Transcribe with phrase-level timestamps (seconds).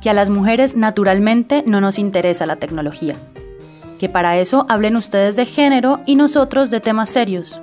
[0.00, 3.14] que a las mujeres naturalmente no nos interesa la tecnología,
[3.98, 7.60] que para eso hablen ustedes de género y nosotros de temas serios,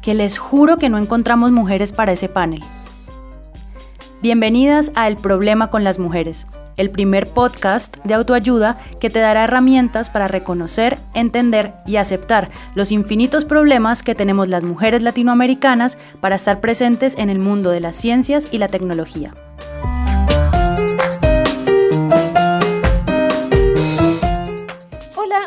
[0.00, 2.62] que les juro que no encontramos mujeres para ese panel.
[4.20, 6.46] Bienvenidas a El problema con las mujeres,
[6.76, 12.92] el primer podcast de autoayuda que te dará herramientas para reconocer, entender y aceptar los
[12.92, 17.96] infinitos problemas que tenemos las mujeres latinoamericanas para estar presentes en el mundo de las
[17.96, 19.34] ciencias y la tecnología.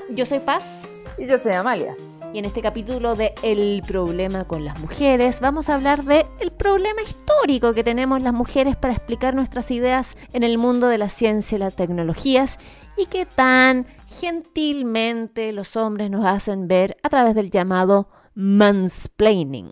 [0.09, 0.87] Yo soy Paz.
[1.17, 1.95] Y yo soy Amalia.
[2.33, 6.51] Y en este capítulo de El problema con las mujeres vamos a hablar de el
[6.51, 11.07] problema histórico que tenemos las mujeres para explicar nuestras ideas en el mundo de la
[11.07, 12.57] ciencia y las tecnologías
[12.97, 19.71] y que tan gentilmente los hombres nos hacen ver a través del llamado mansplaining.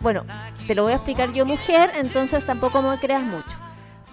[0.00, 0.24] Bueno,
[0.68, 3.63] te lo voy a explicar yo mujer, entonces tampoco me creas mucho.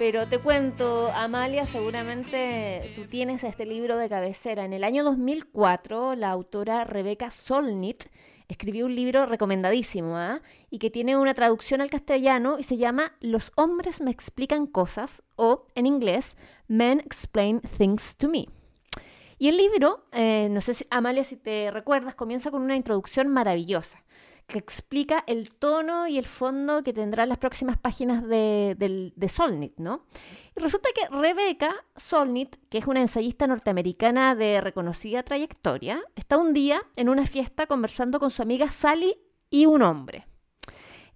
[0.02, 4.66] Pero te cuento, Amalia, seguramente tú tienes este libro de cabecera.
[4.66, 8.06] En el año 2004, la autora Rebecca Solnit
[8.48, 10.42] escribió un libro recomendadísimo ¿ah?
[10.72, 15.22] y que tiene una traducción al castellano y se llama Los hombres me explican cosas
[15.36, 16.36] o en inglés
[16.68, 18.48] Men Explain Things to Me.
[19.38, 23.28] Y el libro, eh, no sé si, Amalia, si te recuerdas, comienza con una introducción
[23.28, 24.04] maravillosa
[24.48, 30.06] que explica el tono y el fondo que tendrán las próximas páginas de, Solnit, ¿no?
[30.56, 36.82] Resulta que Rebecca Solnit, que es una ensayista norteamericana de reconocida trayectoria, está un día
[36.96, 39.16] en una fiesta conversando con su amiga Sally
[39.50, 40.28] y un hombre.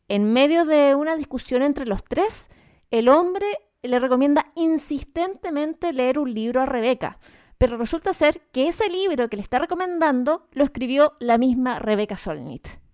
[0.08, 2.50] En medio de una discusión entre los tres,
[2.90, 3.48] el hombre
[3.82, 7.20] le recomienda insistentemente leer un libro a Rebecca,
[7.58, 12.18] pero resulta ser que ese libro que le está recomendando lo escribió la misma Rebecca
[12.18, 12.85] Solnit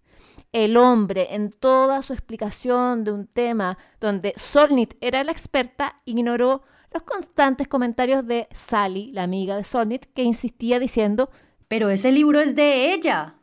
[0.52, 6.64] el hombre en toda su explicación de un tema donde Solnit era la experta, ignoró
[6.94, 11.30] los constantes comentarios de Sally, la amiga de Solnit, que insistía diciendo,
[11.67, 13.36] pero ese libro es de ella.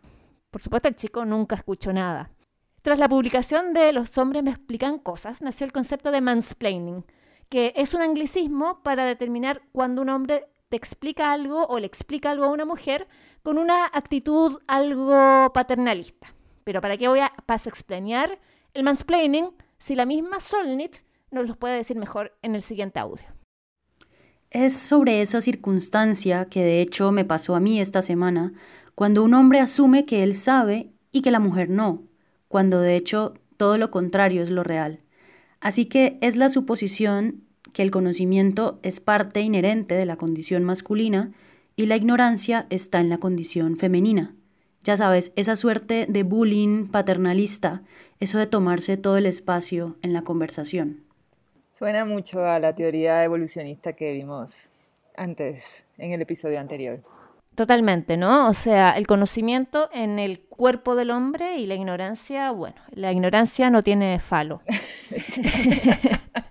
[0.51, 2.31] Por supuesto, el chico nunca escuchó nada.
[2.83, 7.05] Tras la publicación de Los hombres me explican cosas, nació el concepto de mansplaining,
[7.49, 12.31] que es un anglicismo para determinar cuando un hombre te explica algo o le explica
[12.31, 13.09] algo a una mujer
[13.43, 16.35] con una actitud algo paternalista.
[16.69, 17.33] Pero ¿para qué voy a
[17.65, 18.39] explanear
[18.75, 19.47] el mansplaining
[19.79, 20.97] si la misma Solnit
[21.31, 23.25] nos lo puede decir mejor en el siguiente audio?
[24.51, 28.53] Es sobre esa circunstancia que de hecho me pasó a mí esta semana,
[28.95, 32.03] cuando un hombre asume que él sabe y que la mujer no,
[32.49, 35.01] cuando de hecho todo lo contrario es lo real.
[35.61, 41.33] Así que es la suposición que el conocimiento es parte inherente de la condición masculina
[41.77, 44.35] y la ignorancia está en la condición femenina.
[44.89, 47.83] Ya sabes, esa suerte de bullying paternalista,
[48.21, 51.05] eso de tomarse todo el espacio en la conversación.
[51.69, 54.71] Suena mucho a la teoría evolucionista que vimos
[55.15, 57.03] antes, en el episodio anterior.
[57.55, 58.49] Totalmente, ¿no?
[58.49, 63.69] O sea, el conocimiento en el cuerpo del hombre y la ignorancia, bueno, la ignorancia
[63.69, 64.63] no tiene falo.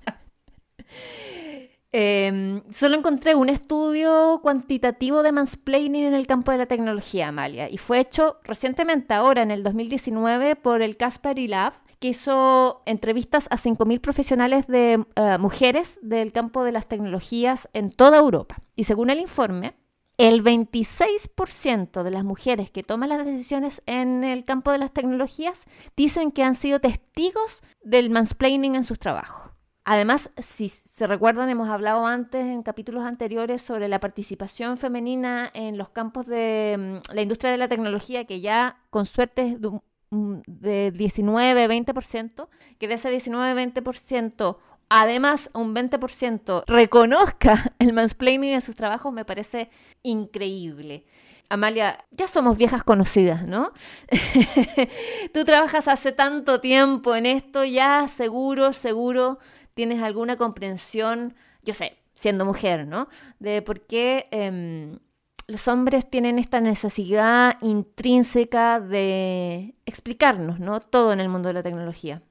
[1.99, 7.71] Em, solo encontré un estudio cuantitativo de mansplaining en el campo de la tecnología, Amalia,
[7.71, 13.47] y fue hecho recientemente, ahora en el 2019, por el Caspary Lab, que hizo entrevistas
[13.49, 18.61] a 5.000 profesionales de eh, mujeres del campo de las tecnologías en toda Europa.
[18.75, 19.73] Y según el informe,
[20.19, 25.65] el 26% de las mujeres que toman las decisiones en el campo de las tecnologías
[25.95, 29.56] dicen que han sido testigos del mansplaining en sus trabajos.
[29.89, 35.77] Además, si se recuerdan, hemos hablado antes en capítulos anteriores sobre la participación femenina en
[35.77, 40.93] los campos de mm, la industria de la tecnología, que ya con suerte es de,
[40.93, 44.57] 19-20%, que de ese 19-20%,
[44.89, 49.69] además un 20% reconozca el mansplaining en sus trabajos, me parece
[50.03, 51.05] increíble.
[51.47, 53.71] Amalia, ya somos viejas conocidas, ¿no?
[55.33, 59.39] Tú trabajas hace tanto tiempo en esto, ya seguro, seguro
[59.77, 63.07] tienes alguna comprensión, yo sé, siendo mujer, ¿no?
[63.37, 64.97] De por qué em,
[65.45, 70.79] los hombres tienen esta necesidad intrínseca de explicarnos, ¿no?
[70.79, 72.23] Todo en el mundo de la tecnología.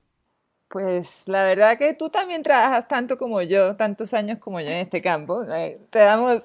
[0.68, 4.78] Pues la verdad que tú también trabajas tanto como yo, tantos años como yo en
[4.78, 5.44] este campo.
[5.44, 6.42] Eh, te damos,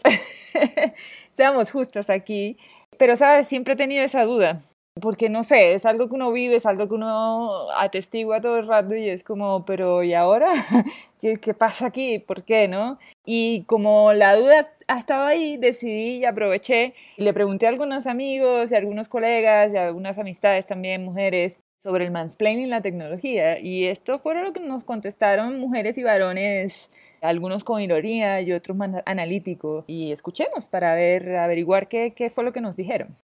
[1.31, 2.57] seamos justas aquí.
[2.99, 3.47] Pero, ¿sabes?
[3.47, 4.61] Siempre he tenido esa duda
[4.99, 8.67] porque no sé, es algo que uno vive, es algo que uno atestigua todo el
[8.67, 10.51] rato y es como, pero ¿y ahora?
[11.19, 12.19] ¿Qué, pasa aquí?
[12.19, 12.67] ¿Por qué?
[12.67, 12.97] ¿No?
[13.25, 18.05] Y como la duda ha estado ahí, decidí y aproveché y le pregunté a algunos
[18.05, 22.69] amigos y a algunos colegas y a algunas amistades también, mujeres, sobre el mansplaining y
[22.69, 23.59] la tecnología.
[23.59, 26.89] Y esto fue lo que nos contestaron mujeres y varones,
[27.21, 29.85] algunos con ironía y otros más analíticos.
[29.87, 33.15] Y escuchemos para ver, averiguar qué, qué fue lo que nos dijeron.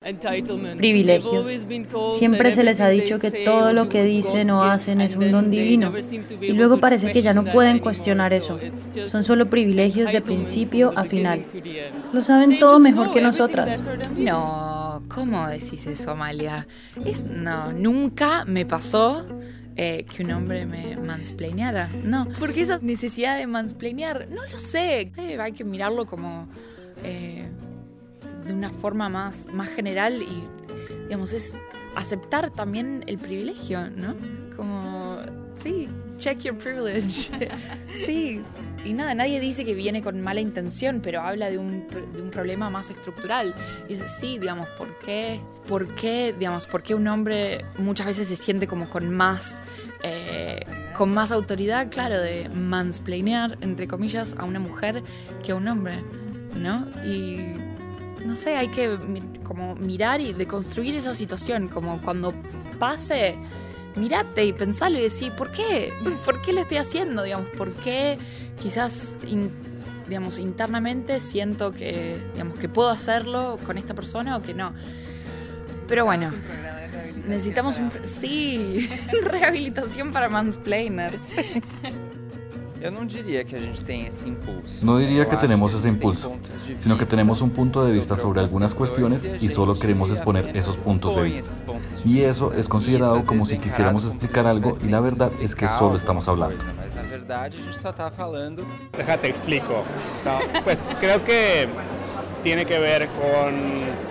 [0.00, 1.48] Privilegios.
[2.12, 5.50] Siempre se les ha dicho que todo lo que dicen o hacen es un don
[5.50, 5.92] divino
[6.40, 8.60] y luego parece que ya no pueden cuestionar eso.
[9.08, 11.44] Son solo privilegios de principio a final.
[12.12, 13.82] Lo saben todo mejor que nosotras.
[14.16, 16.68] No, ¿cómo decís eso, Amalia?
[17.04, 19.26] Es, no, nunca me pasó
[19.74, 21.90] eh, que un hombre me mansplaineara.
[22.04, 25.10] No, porque esa necesidad de mansplainear, no lo sé.
[25.16, 26.48] Eh, hay que mirarlo como...
[27.02, 27.48] Eh,
[28.48, 30.42] de una forma más, más general y,
[31.04, 31.54] digamos, es
[31.94, 34.14] aceptar también el privilegio, ¿no?
[34.56, 35.18] Como,
[35.54, 37.30] sí, check your privilege.
[37.94, 38.42] sí,
[38.84, 42.30] y nada, nadie dice que viene con mala intención, pero habla de un, de un
[42.30, 43.54] problema más estructural.
[43.88, 48.28] Y es sí, digamos, ¿por qué, por qué, digamos, por qué un hombre muchas veces
[48.28, 49.62] se siente como con más...
[50.02, 50.64] Eh,
[50.96, 55.04] con más autoridad, claro, de mansplainear, entre comillas, a una mujer
[55.44, 56.02] que a un hombre,
[56.56, 56.88] ¿no?
[58.24, 58.98] No sé, hay que
[59.42, 62.34] como mirar y deconstruir esa situación, como cuando
[62.78, 63.36] pase,
[63.96, 65.92] mirate y pensalo y decir, ¿por qué?
[66.24, 67.22] ¿Por qué lo estoy haciendo?
[67.22, 68.18] Digamos, ¿por qué
[68.60, 69.16] quizás
[70.08, 74.72] digamos, internamente siento que, digamos, que puedo hacerlo con esta persona o que no?
[75.86, 76.32] Pero bueno,
[77.26, 77.90] necesitamos un...
[78.04, 78.88] Sí,
[79.22, 81.34] rehabilitación para mansplainers.
[82.80, 84.86] no diría que a gente ese impulso.
[84.86, 86.36] No diría que tenemos ese impulso,
[86.78, 90.76] sino que tenemos un punto de vista sobre algunas cuestiones y solo queremos exponer esos
[90.76, 91.64] puntos de vista.
[92.04, 95.96] Y eso es considerado como si quisiéramos explicar algo y la verdad es que solo
[95.96, 96.56] estamos hablando.
[98.96, 99.82] Déjate explico.
[100.64, 101.68] pues creo que
[102.42, 104.08] tiene que ver con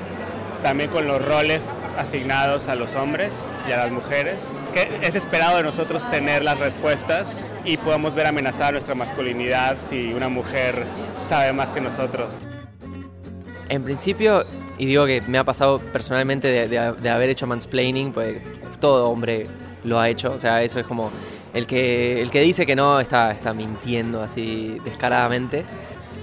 [0.62, 3.32] también con los roles asignados a los hombres
[3.68, 8.28] y a las mujeres, que es esperado de nosotros tener las respuestas y podemos ver
[8.28, 10.86] amenazada nuestra masculinidad si una mujer
[11.28, 12.44] sabe más que nosotros.
[13.70, 14.46] En principio,
[14.78, 18.38] y digo que me ha pasado personalmente de, haber hecho mansplaining, pues
[18.80, 19.48] todo hombre
[19.84, 21.12] lo ha hecho, o sea, eso es como
[21.54, 25.66] el que, el que dice que no está, está mintiendo así descaradamente.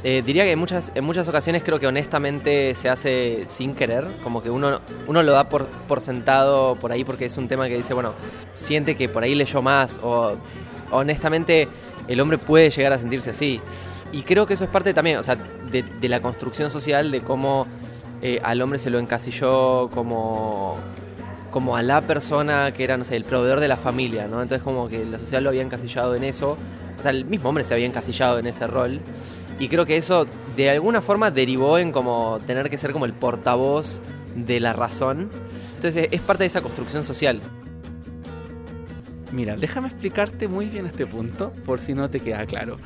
[0.06, 4.06] Eh, diría que en muchas, en muchas ocasiones creo que honestamente se hace sin querer,
[4.22, 7.68] como que uno, uno lo da por, por sentado por ahí porque es un tema
[7.68, 8.12] que dice, bueno,
[8.54, 10.36] siente que por ahí leyó más o
[10.90, 11.68] honestamente
[12.06, 13.62] el hombre puede llegar a sentirse así.
[14.12, 17.66] Y creo que eso es parte también, o sea, de, la construcción social, de cómo
[18.22, 20.76] eh, al hombre se lo encasilló como,
[21.50, 24.42] como a la persona que era, no sé, el proveedor de la familia, ¿no?
[24.42, 26.56] Entonces como que la sociedad lo había encasillado en eso,
[26.98, 29.00] o sea, el mismo hombre se había encasillado en ese rol.
[29.58, 33.12] Y creo que eso de alguna forma derivó en como tener que ser como el
[33.12, 34.02] portavoz
[34.34, 35.30] de la razón.
[35.76, 37.40] Entonces es parte de esa construcción social.
[39.32, 42.78] Mira, déjame explicarte muy bien este punto, por si no te queda claro.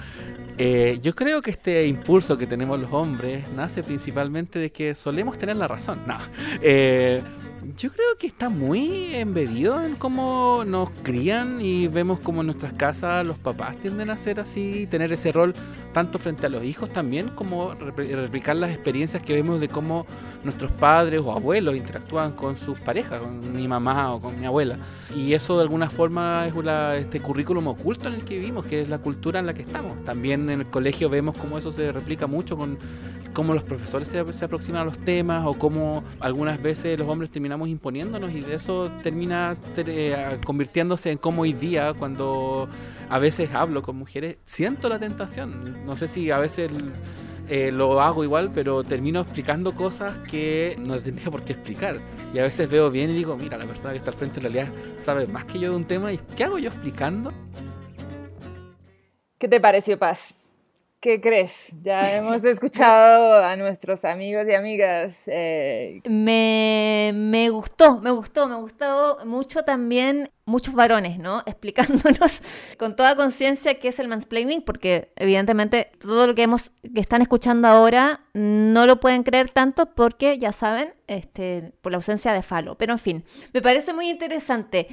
[0.57, 5.39] Eh, yo creo que este impulso que tenemos los hombres nace principalmente de que solemos
[5.39, 6.01] tener la razón.
[6.07, 6.19] No.
[6.63, 7.23] Eh,
[7.77, 12.73] yo creo que está muy embebido en cómo nos crían y vemos como en nuestras
[12.73, 15.55] casas los papás tienden a ser así, tener ese rol
[15.93, 20.07] tanto frente a los hijos también como replicar las experiencias que vemos de cómo
[20.45, 24.79] nuestros padres o abuelos interactúan con sus parejas, con mi mamá o con mi abuela.
[25.15, 26.55] Y eso de alguna forma es
[27.03, 30.05] este currículum oculto en el que vivimos, que es la cultura en la que estamos.
[30.05, 32.79] También en el colegio vemos cómo eso se replica mucho con
[33.33, 37.31] cómo los profesores se, se aproximan a los temas o cómo algunas veces los hombres
[37.31, 42.69] terminamos imponiéndonos y de eso termina eh, convirtiéndose en como hoy día cuando
[43.09, 45.85] a veces hablo con mujeres, siento la tentación.
[45.87, 46.71] No sé si a veces
[47.49, 51.99] eh, lo hago igual, pero termino explicando cosas que no tendría por qué explicar.
[52.35, 54.43] Y a veces veo bien y digo, mira, la persona que está al frente en
[54.43, 57.33] realidad sabe más que yo de un tema y ¿qué hago yo explicando?
[59.39, 60.38] ¿Qué te pareció, Paz?
[61.01, 61.73] ¿Qué crees?
[61.81, 65.23] Ya hemos escuchado a nuestros amigos y amigas.
[65.29, 71.43] Eh, me, me, gustó, me gustó, me gustó mucho también muchos varones, ¿no?
[71.47, 72.43] Explicándonos
[72.79, 77.23] con toda conciencia qué es el mansplaining, porque evidentemente todo lo que hemos, que están
[77.23, 82.43] escuchando ahora no lo pueden creer tanto porque ya saben, este, por la ausencia de
[82.43, 82.77] falo.
[82.77, 84.89] Pero en fin, me parece muy interesante.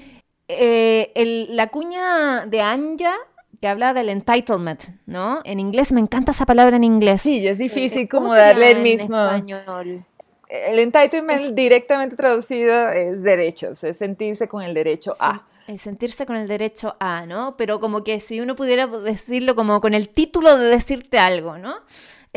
[0.48, 3.16] Eh, la cuña de Anja
[3.62, 5.40] que habla del entitlement, ¿no?
[5.44, 7.22] En inglés, me encanta esa palabra en inglés.
[7.22, 9.18] Sí, es difícil como darle el mismo.
[9.18, 10.06] Español?
[10.48, 15.44] El entitlement directamente traducido es derechos, es sentirse con el derecho a.
[15.68, 17.58] Es sentirse con el derecho a, ¿no?
[17.58, 21.76] Pero como que si uno pudiera decirlo como con el título de decirte algo, ¿no?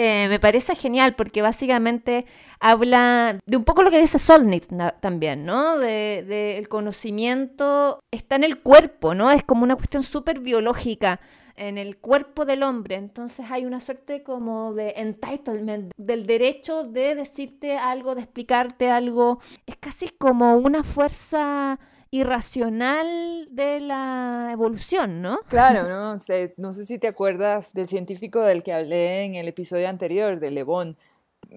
[0.00, 2.24] Eh, me parece genial porque básicamente
[2.60, 4.66] habla de un poco lo que dice Solnit
[5.00, 5.76] también, ¿no?
[5.76, 9.32] De, el conocimiento está en el cuerpo, ¿no?
[9.32, 11.18] Es como una cuestión súper biológica
[11.56, 12.94] en el cuerpo del hombre.
[12.94, 19.40] Entonces hay una suerte como de entitlement, del derecho de decirte algo, de explicarte algo.
[19.66, 25.38] Es casi como una fuerza irracional de la evolución, ¿no?
[25.48, 26.18] Claro, no,
[26.56, 30.50] no sé si te acuerdas del científico del que hablé en el episodio anterior, de
[30.50, 30.96] Le Bon,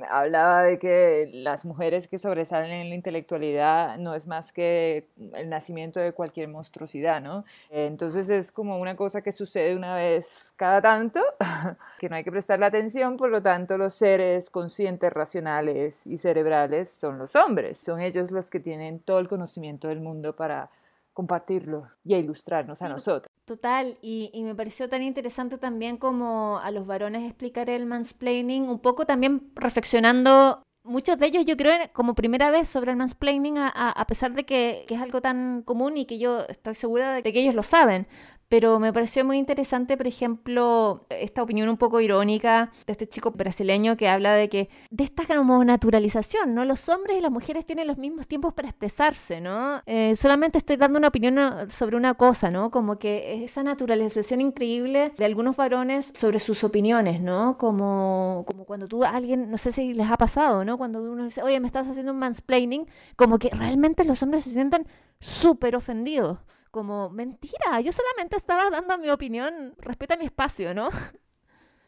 [0.09, 5.49] hablaba de que las mujeres que sobresalen en la intelectualidad no es más que el
[5.49, 7.43] nacimiento de cualquier monstruosidad, ¿no?
[7.69, 11.19] Entonces es como una cosa que sucede una vez cada tanto,
[11.99, 16.89] que no hay que prestarle atención, por lo tanto los seres conscientes, racionales y cerebrales
[16.89, 20.69] son los hombres, son ellos los que tienen todo el conocimiento del mundo para
[21.13, 23.31] compartirlo y a ilustrarnos a nosotros.
[23.45, 28.79] Total, y, me pareció tan interesante también como a los varones explicar el mansplaining, un
[28.79, 33.69] poco también reflexionando, muchos de ellos yo creo como primera vez sobre el mansplaining, a,
[33.69, 37.23] a pesar de que, que, es algo tan común y que yo estoy segura de
[37.23, 38.07] que ellos lo saben,
[38.51, 43.31] pero me pareció muy interesante, por ejemplo, esta opinión un poco irónica de este chico
[43.31, 46.65] brasileño que habla de que de esta como naturalización, ¿no?
[46.65, 49.81] Los hombres y las mujeres tienen los mismos tiempos para expresarse, ¿no?
[49.85, 51.39] Eh, solamente estoy dando una opinión
[51.69, 52.71] sobre una cosa, ¿no?
[52.71, 57.57] Como que esa naturalización increíble de algunos varones sobre sus opiniones, ¿no?
[57.57, 60.77] Como, como cuando tú a alguien, no sé si les ha pasado, ¿no?
[60.77, 64.49] Cuando uno dice, oye, me estás haciendo un mansplaining, como que realmente los hombres se
[64.49, 64.85] sienten
[65.21, 66.39] súper ofendidos
[66.71, 70.89] como, mentira, yo solamente estaba dando mi opinión, respeta mi espacio, ¿no?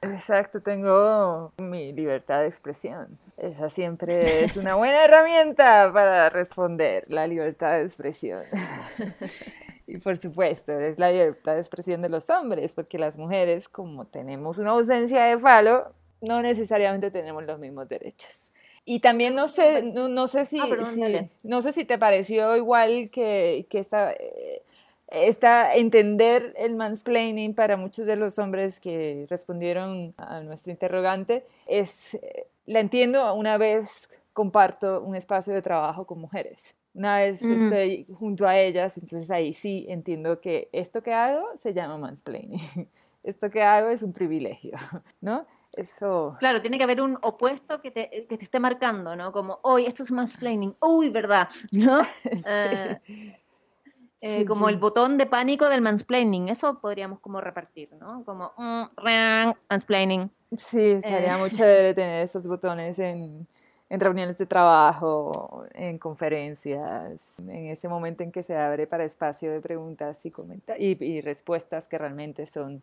[0.02, 3.18] Exacto, tengo mi libertad de expresión.
[3.38, 8.44] Esa siempre es una buena herramienta para responder, la libertad de expresión.
[9.88, 14.06] y por supuesto, es la libertad de expresión de los hombres, porque las mujeres, como
[14.06, 18.52] tenemos una ausencia de falo, no necesariamente tenemos los mismos derechos.
[18.86, 20.68] Y también no sé, no, sé si, ah,
[21.44, 24.62] no sé si te pareció igual que, que esta, eh,
[25.14, 32.20] está entender el mansplaining para muchos de los hombres que respondieron a nuestro interrogante es
[32.66, 36.76] la entiendo una vez comparto un espacio de trabajo con mujeres.
[36.96, 41.74] Una vez estoy junto a ellas, entonces ahí sí entiendo que esto que hago se
[41.74, 42.60] llama mansplaining.
[43.24, 44.74] Esto que hago es un privilegio,
[45.22, 45.46] ¿no?
[45.72, 46.36] Eso.
[46.40, 49.32] Claro, tiene que haber un opuesto que te, que te esté marcando, ¿no?
[49.32, 51.48] Como, hoy esto es mansplaining, uy, ¿verdad?
[51.72, 52.04] ¿No?
[52.24, 52.44] sí.
[52.46, 53.00] Ah.
[54.26, 58.24] Eh, como el botón de pánico del mansplaining, eso podríamos como repartir, ¿no?
[58.24, 58.84] Como mm,
[59.70, 60.32] mansplaining.
[60.56, 63.46] Sí, estaría muy chévere tener esos botones en,
[63.90, 69.52] en reuniones de trabajo, en conferencias, en ese momento en que se abre para espacio
[69.52, 70.32] de preguntas y,
[70.78, 72.82] y, y respuestas que realmente son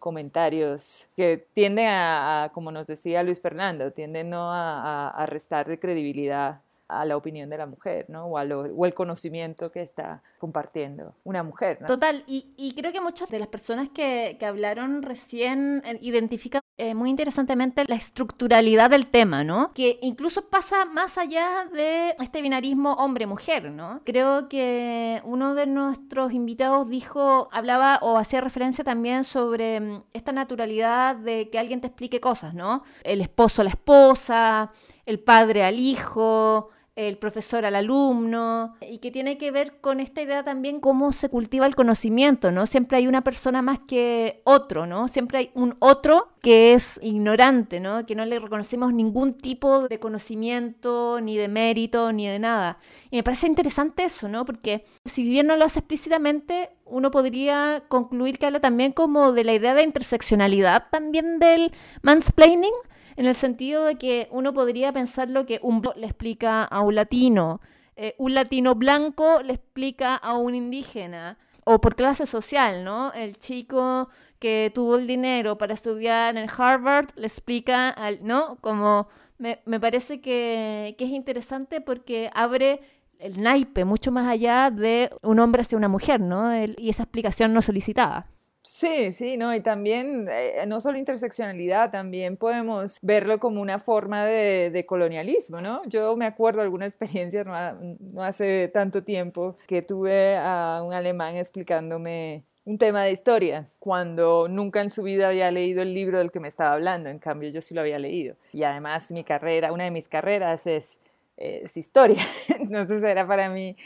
[0.00, 4.50] comentarios que tienden a, como nos decía Luis Fernando, tienden ¿no?
[4.50, 8.26] a, a, a restar credibilidad a la opinión de la mujer, ¿no?
[8.26, 11.86] O, o el conocimiento que está compartiendo una mujer, ¿no?
[11.86, 16.62] Total, y, y creo que muchas de las personas que, que hablaron recién eh, identifican
[16.78, 19.72] eh, muy interesantemente la estructuralidad del tema, ¿no?
[19.74, 24.00] Que incluso pasa más allá de este binarismo hombre-mujer, ¿no?
[24.06, 30.32] Creo que uno de nuestros invitados dijo, hablaba o hacía referencia también sobre mm, esta
[30.32, 32.82] naturalidad de que alguien te explique cosas, ¿no?
[33.04, 34.72] El esposo a la esposa,
[35.04, 36.70] el padre al hijo,
[37.08, 41.28] el profesor al alumno, y que tiene que ver con esta idea también cómo se
[41.28, 42.66] cultiva el conocimiento, ¿no?
[42.66, 45.08] Siempre hay una persona más que otro, ¿no?
[45.08, 48.06] Siempre hay un otro que es ignorante, ¿no?
[48.06, 52.78] Que no le reconocemos ningún tipo de conocimiento, ni de mérito, ni de nada.
[53.10, 54.44] Y me parece interesante eso, ¿no?
[54.44, 59.44] Porque si bien no lo hace explícitamente, uno podría concluir que habla también como de
[59.44, 62.72] la idea de interseccionalidad también del mansplaining,
[63.16, 66.94] en el sentido de que uno podría pensar lo que un le explica a un
[66.94, 67.60] latino,
[67.96, 73.12] eh, un latino blanco le explica a un indígena, o por clase social, ¿no?
[73.12, 78.56] El chico que tuvo el dinero para estudiar en Harvard le explica al, ¿no?
[78.60, 82.80] Como me, me parece que, que es interesante porque abre
[83.20, 86.56] el naipe mucho más allá de un hombre hacia una mujer, ¿no?
[86.56, 88.26] y esa explicación no solicitada.
[88.62, 94.26] Sí, sí, no, y también, eh, no solo interseccionalidad, también podemos verlo como una forma
[94.26, 95.82] de, colonialismo, ¿no?
[95.86, 102.44] Yo me acuerdo alguna experiencia no, hace tanto tiempo que tuve a un alemán explicándome
[102.64, 106.40] un tema de historia, cuando nunca en su vida había leído el libro del que
[106.40, 108.36] me estaba hablando, en cambio yo sí lo había leído.
[108.52, 111.00] Y además mi carrera, una de mis carreras es,
[111.38, 112.22] es historia,
[112.58, 113.76] entonces era para mí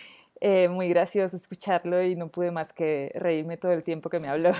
[0.40, 4.28] eh, muy gracioso escucharlo y no pude más que reírme todo el tiempo que me
[4.28, 4.52] habló.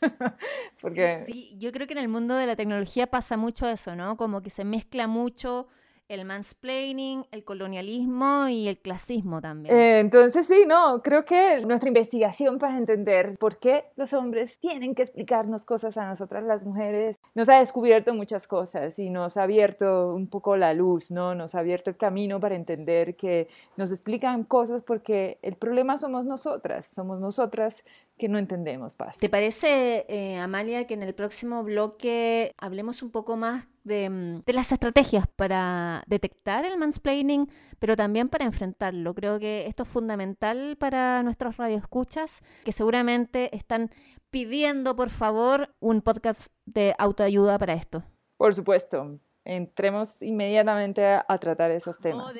[0.80, 1.24] Porque...
[1.26, 4.16] Sí, yo creo que en el mundo de la tecnología pasa mucho eso, ¿no?
[4.16, 5.68] Como que se mezcla mucho
[6.10, 9.72] el mansplaining, el colonialismo y el clasismo también.
[9.74, 14.96] Eh, entonces sí, no, creo que nuestra investigación para entender por qué los hombres tienen
[14.96, 19.44] que explicarnos cosas a nosotras las mujeres nos ha descubierto muchas cosas y nos ha
[19.44, 21.36] abierto un poco la luz, ¿no?
[21.36, 26.26] Nos ha abierto el camino para entender que nos explican cosas porque el problema somos
[26.26, 27.84] nosotras, somos nosotras
[28.20, 29.16] que no entendemos, Paz.
[29.18, 34.42] ¿Te parece, eh, Amalia, que en el próximo bloque hablemos un poco más de, mm,
[34.44, 39.14] de, las estrategias para detectar el mansplaining, pero también para enfrentarlo?
[39.14, 43.90] Creo que esto es fundamental para nuestros radioescuchas, que seguramente están
[44.30, 48.04] pidiendo, por favor, un podcast de autoayuda para esto.
[48.36, 49.18] Por supuesto.
[49.46, 52.34] Entremos inmediatamente a, a tratar esos temas.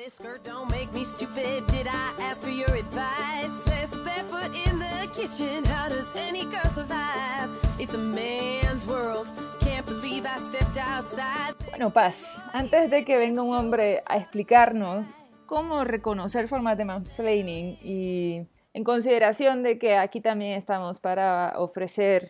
[5.31, 5.63] Kitchen.
[5.65, 7.49] How does any girl survive?
[7.79, 9.27] It's a man's world.
[9.59, 11.55] Can't believe I stepped outside.
[11.69, 17.77] Bueno, Paz, antes de que venga un hombre a explicarnos cómo reconocer formas de mansplaining
[17.83, 22.27] y en consideración de que aquí también estamos para ofrecer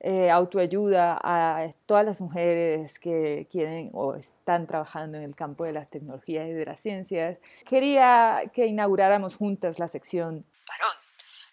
[0.00, 5.72] eh, autoayuda a todas las mujeres que quieren o están trabajando en el campo de
[5.72, 10.96] las tecnologías y de las ciencias, quería que inauguráramos juntas la sección Varón,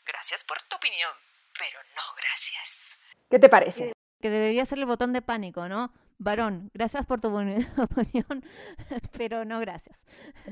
[0.06, 1.12] gracias por opinión,
[1.58, 2.98] pero no gracias.
[3.30, 3.94] ¿Qué te parece?
[4.22, 5.92] Que debería ser el botón de pánico, ¿no?
[6.22, 8.44] Varón, gracias por tu opinión,
[9.18, 10.06] pero no gracias.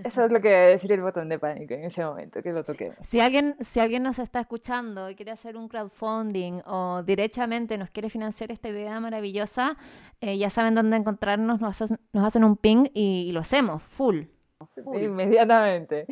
[0.05, 2.63] Eso es lo que debe decir el botón de pánico en ese momento, que lo
[2.63, 2.95] toquemos.
[3.01, 7.89] Si, alguien, si alguien nos está escuchando y quiere hacer un crowdfunding o directamente nos
[7.89, 9.75] quiere financiar esta idea maravillosa,
[10.21, 13.83] eh, ya saben dónde encontrarnos, nos hacen, nos hacen un ping y, y lo hacemos,
[13.83, 14.23] full.
[14.83, 15.01] full.
[15.01, 16.07] Inmediatamente.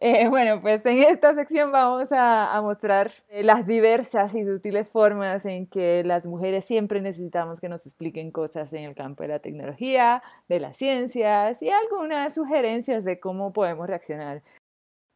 [0.00, 4.86] Eh, bueno, pues en esta sección vamos a, a, mostrar eh, las diversas y sutiles
[4.86, 9.30] formas en que las mujeres siempre necesitamos que nos expliquen cosas en el campo de
[9.30, 14.42] la tecnología, de las ciencias y algunas sugerencias de cómo podemos reaccionar.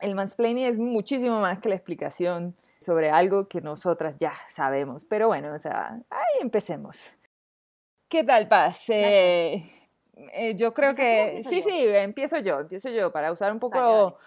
[0.01, 5.29] El mansplaining es muchísimo más que la explicación sobre algo que nosotras ya sabemos, pero
[5.29, 7.13] bueno, o sea, ahí empecemos.
[8.09, 8.87] ¿Qué tal, Paz?
[8.89, 9.63] Eh,
[10.57, 11.43] yo creo que...
[11.45, 14.19] Sí, sí, empiezo yo, empiezo yo para usar un poco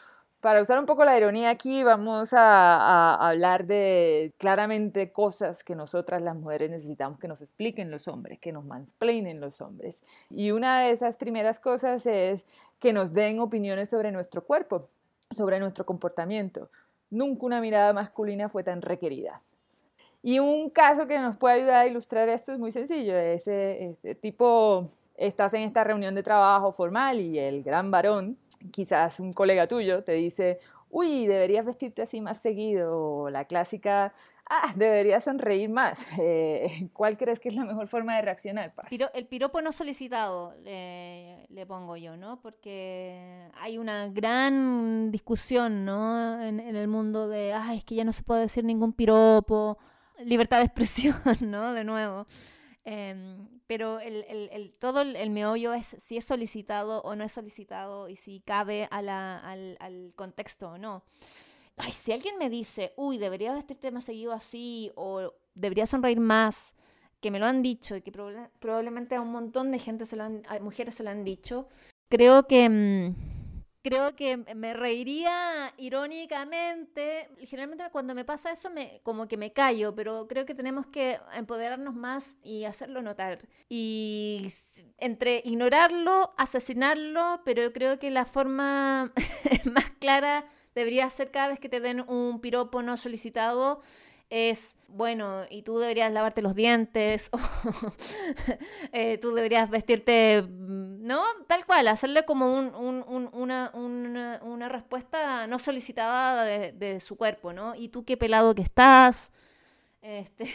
[0.45, 6.21] para usar un poco la ironía aquí, vamos a, hablar de claramente cosas que nosotras
[6.21, 10.03] las mujeres necesitamos que nos expliquen los hombres, que nos mansplainen los hombres.
[10.29, 12.45] Y una de esas primeras cosas es
[12.79, 14.87] que nos den opiniones sobre nuestro cuerpo,
[15.35, 16.69] sobre nuestro comportamiento.
[17.09, 19.41] Nunca una mirada masculina fue tan requerida.
[20.21, 23.17] Y un caso que nos puede ayudar a ilustrar esto es muy sencillo.
[23.17, 28.37] Ese, ese tipo, estás en esta reunión de trabajo formal y el gran varón
[28.71, 34.13] quizás un colega tuyo te dice, uy, deberías vestirte así más seguido, o la clásica,
[34.49, 36.05] ah, deberías sonreír más.
[36.17, 38.73] Eh, ¿Cuál crees que es la mejor forma de reaccionar?
[38.89, 42.41] Piro, el piropo no solicitado, le, pongo yo, ¿no?
[42.41, 46.41] Porque hay una gran discusión, ¿no?
[46.41, 49.77] En, en el mundo de, ah, es que ya no se puede decir ningún piropo,
[50.23, 51.73] libertad de expresión, ¿no?
[51.73, 52.25] De nuevo.
[52.87, 57.31] Eh, pero el, el, el, todo el, meollo es si es solicitado o no es
[57.31, 61.03] solicitado y si cabe a la, al, al, contexto o no.
[61.77, 66.75] Ay, si alguien me dice, uy, debería vestirte más seguido así o debería sonreír más,
[67.19, 70.15] que me lo han dicho y que prob probablemente a un montón de gente, se
[70.15, 71.67] lo han, a mujeres se lo han dicho,
[72.07, 72.69] creo que...
[72.69, 73.34] Mmm,
[73.85, 77.29] creo que me reiría irónicamente.
[77.41, 81.19] Generalmente cuando me pasa eso, me, como que me callo, pero creo que tenemos que
[81.35, 83.47] empoderarnos más y hacerlo notar.
[83.69, 84.51] Y
[84.97, 89.13] entre ignorarlo, asesinarlo, pero creo que la forma
[89.71, 93.81] más clara debería ser cada vez que te den un piropo no solicitado
[94.35, 97.39] es, bueno, y tú deberías lavarte los dientes, o
[98.91, 101.21] eh, tú deberías vestirte, ¿no?
[101.47, 107.15] Tal cual, hacerle como un, un, una, una, una, respuesta no solicitada de, de, su
[107.15, 107.75] cuerpo, ¿no?
[107.75, 109.31] Y tú qué pelado que estás.
[110.01, 110.45] Este...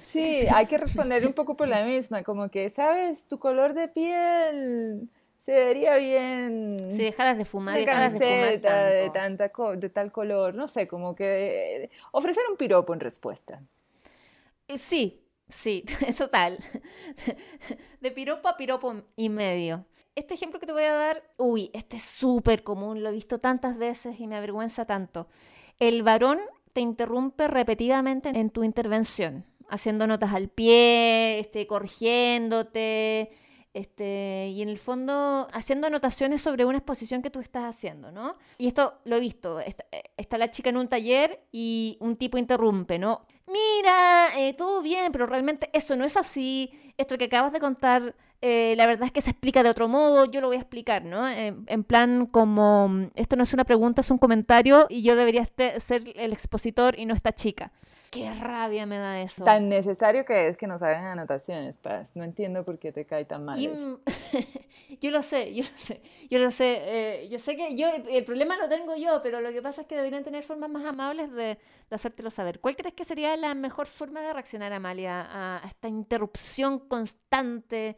[0.00, 3.24] Sí, hay que responder un poco por la misma, como que, ¿sabes?
[3.28, 5.08] Tu color de piel
[5.48, 6.92] se vería bien.
[6.92, 11.14] Si dejaras de fumar, de camiseta de, de, tanta de tal color, no sé, como
[11.14, 13.62] que eh, ofrecer un piropo en respuesta.
[14.66, 15.86] Eh, sí, sí,
[16.18, 16.58] total.
[18.02, 19.86] De piropo a piropo y medio.
[20.14, 23.38] Este ejemplo que te voy a dar, uy, este es súper común, lo he visto
[23.38, 25.28] tantas veces y me avergüenza tanto.
[25.78, 26.40] El varón
[26.74, 33.30] te interrumpe repetidamente en tu intervención, haciendo notas al pie, este, corrigiéndote,
[33.74, 38.36] este, y en el fondo haciendo anotaciones sobre una exposición que tú estás haciendo, ¿no?
[38.58, 42.16] Y esto lo he visto, está, eh, está la chica en un taller y un
[42.16, 43.26] tipo interrumpe, ¿no?
[43.46, 48.14] Mira, eh, todo bien, pero realmente eso no es así, esto que acabas de contar
[48.40, 51.04] eh, la verdad es que se explica de otro modo, yo lo voy a explicar,
[51.04, 51.28] ¿no?
[51.28, 55.80] en plan como, esto no es una pregunta, es un comentario y yo debería este,
[55.80, 57.72] ser el expositor y no esta chica.
[58.10, 59.44] Qué rabia me da eso.
[59.44, 62.12] Tan necesario que es que nos hagan anotaciones, Paz.
[62.14, 64.00] No entiendo por qué te cae tan mal eso.
[65.00, 66.02] yo lo sé, yo lo sé.
[66.30, 66.78] Yo lo sé.
[66.84, 69.86] Eh, yo sé que yo el problema lo tengo yo, pero lo que pasa es
[69.86, 71.58] que deberían tener formas más amables de,
[71.90, 72.60] de hacértelo saber.
[72.60, 77.96] ¿Cuál crees que sería la mejor forma de reaccionar, Amalia, a esta interrupción constante?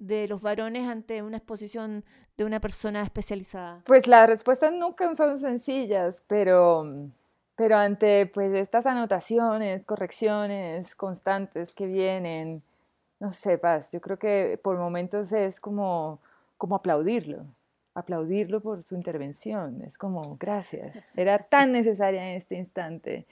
[0.00, 2.04] de los varones ante una exposición
[2.36, 3.82] de una persona especializada?
[3.84, 7.10] Pues las respuestas nunca son sencillas, pero,
[7.60, 12.62] pero ante pues estas anotaciones, correcciones constantes que vienen,
[13.18, 16.20] no sepas, yo creo que por momentos es como,
[16.56, 17.44] como aplaudirlo,
[17.92, 23.26] aplaudirlo por su intervención, es como gracias, era tan necesaria en este instante.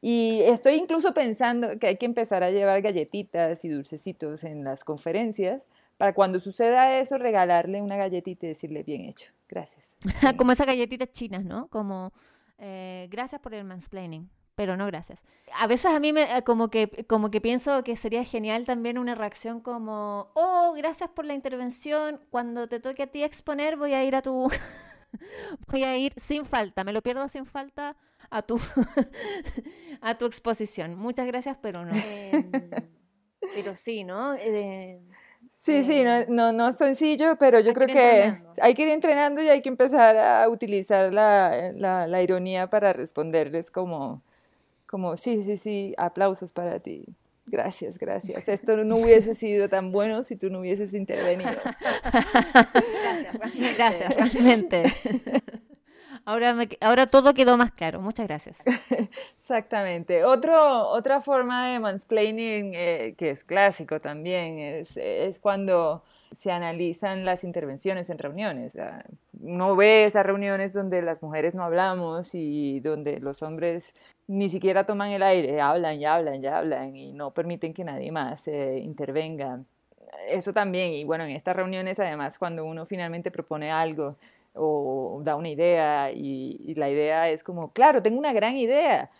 [0.00, 4.84] Y estoy incluso pensando que hay que empezar a llevar galletitas y dulcecitos en las
[4.84, 5.66] conferencias
[5.98, 9.32] para cuando suceda eso, regalarle una galletita y decirle bien hecho.
[9.48, 9.92] Gracias.
[10.38, 11.66] como esas galletitas chinas, ¿no?
[11.66, 12.12] Como
[12.62, 15.24] eh, gracias por el mansplaining pero no gracias.
[15.58, 18.98] A veces a mí me, eh, como que como que pienso que sería genial también
[18.98, 22.20] una reacción como, "Oh, gracias por la intervención.
[22.30, 24.50] Cuando te toque a ti exponer, voy a ir a tu
[25.68, 27.96] voy a ir sin falta, me lo pierdo sin falta
[28.30, 28.58] a tu
[30.00, 30.96] a tu exposición.
[30.96, 31.92] Muchas gracias, pero no.
[31.94, 32.50] Em,
[33.54, 34.34] pero sí, ¿no?
[34.34, 35.00] Eh,
[35.62, 39.40] Sí, sí, no, no, no es sencillo, pero yo creo que hay que ir entrenando
[39.40, 44.24] y hay que empezar a utilizar la, la, la, ironía para responderles como,
[44.88, 47.06] como, sí, sí, sí, aplausos para ti.
[47.46, 48.48] Gracias, gracias.
[48.48, 51.52] Esto no hubiese sido tan bueno si tú no hubieses intervenido.
[52.02, 54.82] gracias, gracias, realmente.
[56.24, 58.00] Ahora, ahora todo quedó más claro.
[58.00, 58.58] Muchas gracias.
[59.38, 60.24] Exactamente.
[60.24, 66.04] Otro, otra forma de mansplaining eh, que es clásico también es, es, cuando
[66.36, 68.76] se analizan las intervenciones en reuniones.
[69.40, 73.94] Uno ve esas reuniones donde las mujeres no hablamos y donde los hombres
[74.28, 78.12] ni siquiera toman el aire, hablan y hablan y hablan y no permiten que nadie
[78.12, 79.60] más eh, intervenga.
[80.28, 84.16] Eso también, y bueno, en estas reuniones además cuando uno finalmente propone algo,
[84.54, 89.10] o da una idea y, la idea es como, claro, tengo una gran idea.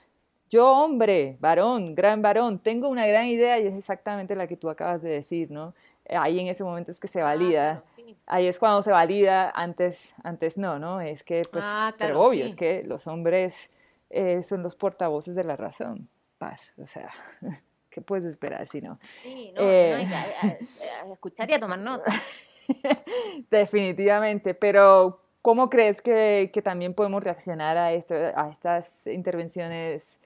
[0.49, 4.69] Yo, hombre, varón, gran varón, tengo una gran idea y es exactamente la que tú
[4.69, 5.75] acabas de decir, ¿no?
[6.11, 7.85] Ahí en ese momento es que se ah, valida.
[8.27, 11.01] Ahí es cuando se valida, antes, antes no, ¿no?
[11.01, 13.71] Es que, pues, ah, pero obvio, es que los hombres
[14.11, 16.09] eh, son los portavoces de la razón.
[16.37, 17.11] Paz, o sea,
[17.91, 18.99] ¿qué puedes esperar si no?
[19.23, 22.13] Sí, no, eh, hay que escuchar y a tomar nota.
[23.51, 30.19] Definitivamente, pero ¿cómo crees que, que, también podemos reaccionar a, esto, a estas intervenciones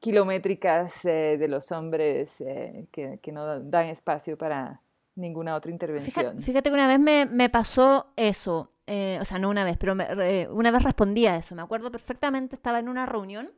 [0.00, 4.80] kilométricas eh, de los hombres eh, que, que, no dan espacio para
[5.14, 6.42] ninguna otra intervención?
[6.42, 9.94] Fíjate, que una vez me, me pasó eso, eh, o sea, no una vez, pero
[9.94, 13.50] una vez respondí a eso, me acuerdo perfectamente, estaba en una reunión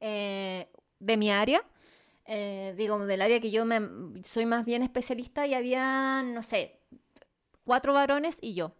[0.00, 1.62] de mi área.
[2.76, 3.80] digo, del área que yo me,
[4.22, 6.79] soy más bien especialista y había, no sé,
[7.70, 8.72] cuatro varones y yo.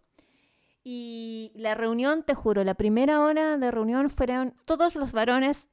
[0.83, 5.69] Y la reunión, te juro, la primera hora de reunión fueron todos los varones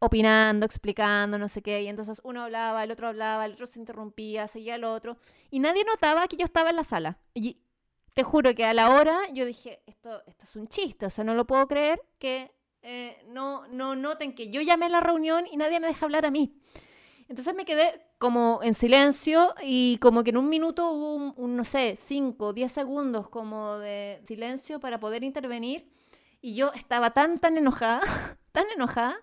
[0.00, 3.78] opinando, explicando, no sé qué, y entonces uno hablaba, el otro hablaba, el otro se
[3.78, 5.18] interrumpía, seguía el otro,
[5.52, 7.16] y nadie notaba que yo estaba en la sala.
[7.32, 7.58] Y
[8.12, 11.22] te juro que a la hora yo dije, esto, esto es un chiste, o sea,
[11.22, 12.50] no lo puedo creer que
[12.82, 16.26] eh, no, no noten que yo llamé a la reunión y nadie me deja hablar
[16.26, 16.60] a mí.
[17.28, 21.64] Entonces me quedé como en silencio y como que en un minuto hubo un, no
[21.64, 25.90] sé, cinco, diez segundos como de silencio para poder intervenir.
[26.40, 28.00] Y yo estaba tan, tan enojada,
[28.52, 29.16] tan enojada,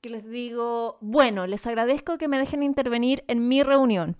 [0.00, 4.16] que les digo, bueno, les agradezco que me dejen intervenir en mi reunión.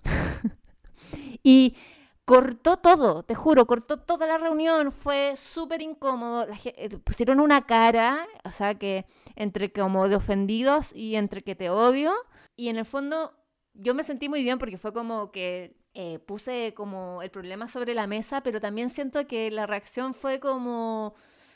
[1.41, 1.77] y
[2.25, 8.27] cortó todo, te juro, cortó toda la reunión, fue súper incómodo, eh, pusieron una cara,
[8.43, 9.05] o sea que
[9.37, 12.11] entre como de ofendidos y entre que te odio,
[12.57, 13.38] y en el fondo
[13.81, 17.93] yo me sentí muy bien porque fue como que eh, puse como el problema sobre
[17.93, 21.15] la mesa, pero también siento que la reacción fue como,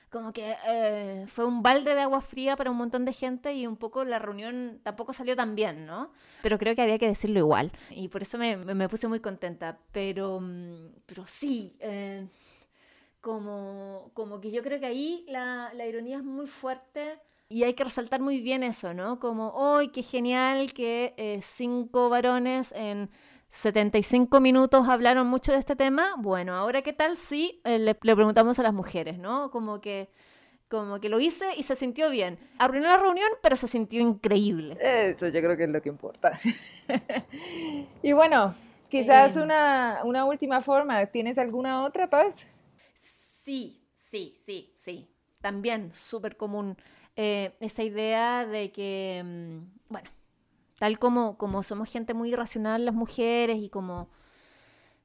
[0.10, 3.68] como que eh, fue un balde de agua fría para un montón de gente y
[3.68, 6.12] un poco la reunión tampoco salió tan bien, ¿no?
[6.42, 9.80] Pero creo que había que decirlo igual y por eso me, me puse muy contenta,
[9.92, 11.76] pero, mm, pero sí.
[11.80, 12.28] Eh,
[13.22, 17.20] como, como que yo creo que ahí la, la ironía es muy fuerte
[17.54, 19.20] y hay que resaltar muy bien eso, ¿no?
[19.20, 23.12] Como, ¡ay, qué genial que eh, cinco varones en
[23.50, 26.16] 75 minutos hablaron mucho de este tema.
[26.18, 29.52] Bueno, ahora qué tal si eh, le, le preguntamos a las mujeres, ¿no?
[29.52, 30.10] Como que
[30.68, 32.40] como que lo hice y se sintió bien.
[32.58, 34.76] Arruinó la reunión, pero se sintió increíble.
[34.82, 36.40] Eso yo creo que es lo que importa.
[38.02, 38.56] y bueno,
[38.90, 41.06] quizás una, una última forma.
[41.06, 42.48] ¿Tienes alguna otra, Paz?
[42.96, 45.08] Sí, sí, sí, sí.
[45.40, 46.76] También súper común
[47.16, 50.10] eh, esa idea de que, mm, bueno,
[50.80, 54.10] tal como, como somos gente muy irracional las mujeres y como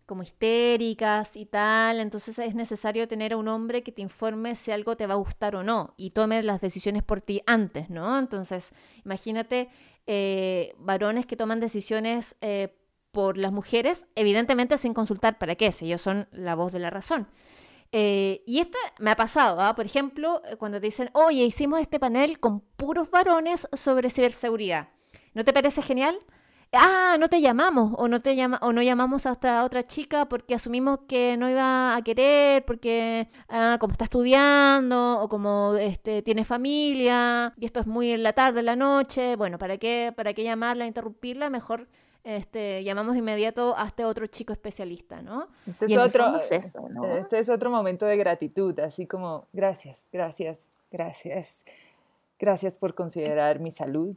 [0.09, 4.71] como histéricas y tal, entonces es necesario tener a un hombre que te informe si
[4.71, 8.19] algo te va a gustar o no y tome las decisiones por ti antes, ¿no?
[8.19, 8.73] Entonces,
[9.05, 9.69] imagínate
[10.07, 12.75] eh, varones que toman decisiones eh,
[13.13, 16.89] por las mujeres, evidentemente sin consultar para qué, si ellos son la voz de la
[16.89, 17.29] razón.
[17.93, 19.75] Eh, y esto me ha pasado, ¿ah?
[19.75, 24.89] por ejemplo, cuando te dicen, oye, hicimos este panel con puros varones sobre ciberseguridad.
[25.35, 26.19] ¿No te parece genial?
[26.73, 30.55] ah, no te llamamos o no te llama o no llamamos hasta otra chica porque
[30.55, 36.45] asumimos que no iba a querer porque ah, como está estudiando o como este tiene
[36.45, 40.35] familia y esto es muy en la tarde, en la noche, bueno, ¿para qué para
[40.35, 41.51] qué llamarla, interrumpirla?
[41.51, 41.89] Mejor
[42.25, 45.49] este, llamamos de inmediato a este otro chico especialista, ¿no?
[45.67, 51.65] Este es, otro, este es otro momento de gratitud, así como gracias, gracias, gracias,
[52.39, 54.17] gracias por considerar mi salud,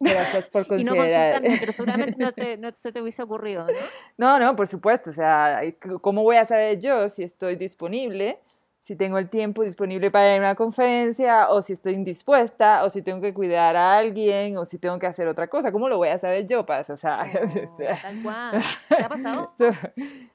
[0.00, 1.44] Gracias por considerar.
[1.44, 3.72] y no pero seguramente no, te, no se te hubiese ocurrido, ¿no?
[4.16, 5.10] No, no, por supuesto.
[5.10, 5.60] O sea,
[6.00, 8.38] ¿cómo voy a saber yo si estoy disponible?
[8.80, 12.90] Si tengo el tiempo disponible para ir a una conferencia, o si estoy indispuesta, o
[12.90, 15.70] si tengo que cuidar a alguien, o si tengo que hacer otra cosa.
[15.70, 16.90] ¿Cómo lo voy a saber yo, Paz?
[16.90, 17.30] O sea,
[18.02, 18.62] tal cual.
[18.88, 19.54] ¿Qué ha pasado?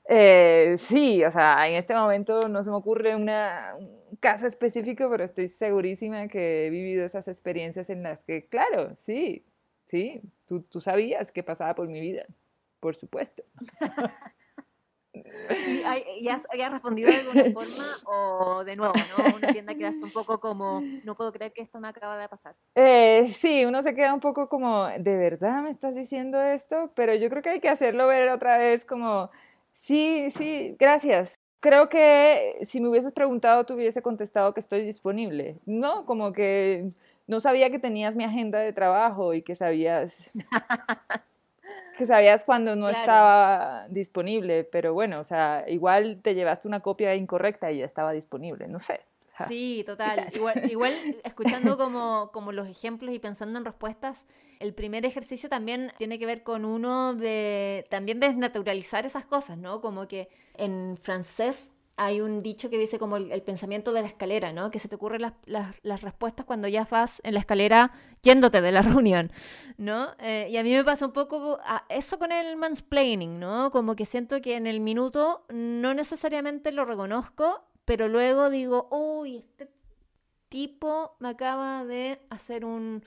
[0.07, 5.09] Eh, sí, o sea, en este momento no se me ocurre una, un caso específico,
[5.09, 9.43] pero estoy segurísima que he vivido esas experiencias en las que, claro, sí,
[9.85, 12.25] Sí, tú, tú sabías que pasaba por mi vida,
[12.79, 13.43] por supuesto.
[16.19, 19.35] ¿Y has, respondido de alguna forma o de nuevo, ¿no?
[19.35, 22.55] Una tienda quedaste un poco como, no puedo creer que esto me acaba de pasar.
[22.75, 26.91] Eh, sí, uno se queda un poco como, ¿de verdad me estás diciendo esto?
[26.95, 29.29] Pero yo creo que hay que hacerlo ver otra vez como,
[29.73, 31.39] sí, sí, gracias.
[31.59, 36.05] Creo que si me hubieses preguntado, te hubiese contestado que estoy disponible, ¿no?
[36.05, 36.91] Como que
[37.27, 40.31] no sabía que tenías mi agenda de trabajo y que sabías
[41.95, 47.15] que sabías cuando no estaba disponible, pero bueno, o sea, igual te llevaste una copia
[47.15, 49.01] incorrecta y ya estaba disponible, no sé.
[49.47, 50.29] Sí, total.
[50.33, 54.25] Igual, igual, escuchando como, como los ejemplos y pensando en respuestas,
[54.59, 59.81] el primer ejercicio también tiene que ver con uno de también desnaturalizar esas cosas, ¿no?
[59.81, 64.51] Como que en francés hay un dicho que dice como el, pensamiento de la escalera,
[64.51, 64.69] ¿no?
[64.69, 65.33] Que se te ocurren las,
[65.83, 69.31] las, respuestas cuando ya vas en la escalera yéndote de la reunión,
[69.77, 70.09] ¿no?
[70.19, 73.71] Eh, y a mí me pasa un poco eso con el mansplaining, ¿no?
[73.71, 79.37] Como que siento que en el minuto no necesariamente lo reconozco, pero luego digo, uy,
[79.37, 79.71] este
[80.49, 83.03] tipo me acaba de hacer un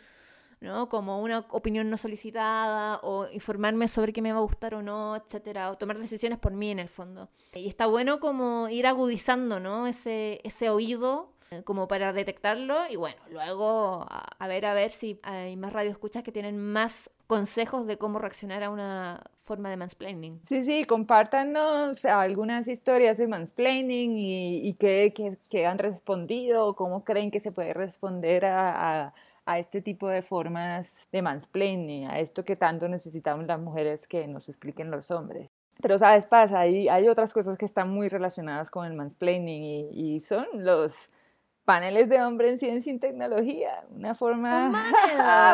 [0.61, 0.89] ¿no?
[0.89, 5.17] Como una opinión no solicitada o informarme sobre qué me va a gustar o no,
[5.17, 7.29] etcétera, o tomar decisiones por mí en el fondo.
[7.55, 9.87] Y está bueno como ir agudizando, ¿no?
[9.87, 15.19] Ese, ese oído eh, como para detectarlo y bueno, luego a, ver a ver si
[15.23, 20.41] hay más radioescuchas que tienen más consejos de cómo reaccionar a una forma de mansplaining.
[20.45, 27.41] Sí, sí, compártanos algunas historias de mansplaining y, y qué, han respondido, cómo creen que
[27.41, 29.15] se puede responder a
[29.57, 34.49] este tipo de formas de mansplaining, a esto que tanto necesitamos las mujeres que nos
[34.49, 35.49] expliquen los hombres.
[35.81, 40.17] Pero sabes, pasa, hay, hay otras cosas que están muy relacionadas con el mansplaining y,
[40.17, 41.09] y son los
[41.69, 44.69] paneles de hombre en ciencia y tecnología, una forma...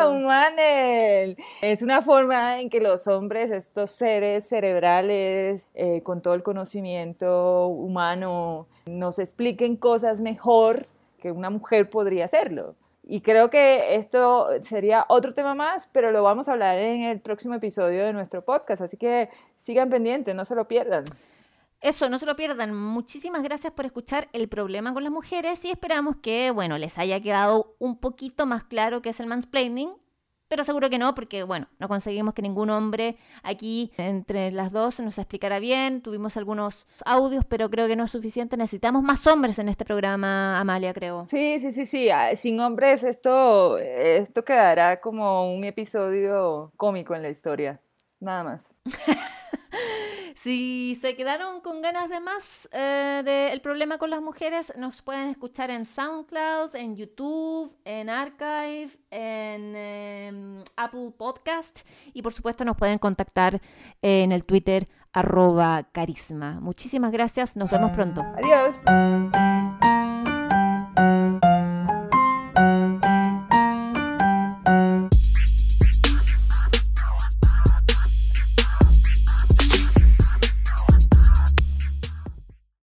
[0.09, 1.35] ¡Un manel!
[1.61, 7.67] Es una forma en que los hombres, estos seres cerebrales eh, con todo el conocimiento
[7.67, 10.87] humano, nos expliquen cosas mejor
[11.19, 12.75] que una mujer podría hacerlo.
[13.07, 17.21] Y creo que esto sería otro tema más, pero lo vamos a hablar en el
[17.21, 18.81] próximo episodio de nuestro podcast.
[18.81, 21.05] Así que sigan pendientes, no se lo pierdan.
[21.81, 22.73] Eso, no se lo pierdan.
[22.73, 27.21] Muchísimas gracias por escuchar el problema con las mujeres y esperamos que, bueno, les haya
[27.21, 29.91] quedado un poquito más claro qué es el mansplaining
[30.47, 34.99] pero seguro que no, porque bueno, no conseguimos que ningún hombre aquí entre las dos
[34.99, 36.01] nos explicara bien.
[36.01, 38.57] Tuvimos algunos audios, pero creo que no es suficiente.
[38.57, 41.25] Necesitamos más hombres en este programa, Amalia, creo.
[41.27, 42.09] Sí, sí, sí, sí.
[42.09, 47.79] Ah, sin hombres esto, esto quedará como un episodio cómico en la historia.
[48.19, 48.73] Nada más.
[50.35, 55.29] Si se quedaron con ganas de más eh, del problema con las mujeres, nos pueden
[55.29, 62.75] escuchar en SoundCloud, en YouTube, en Archive, en em, Apple Podcast y por supuesto nos
[62.75, 63.61] pueden contactar
[64.01, 66.59] en el Twitter arroba carisma.
[66.59, 68.21] Muchísimas gracias, nos vemos pronto.
[68.21, 68.75] Adiós.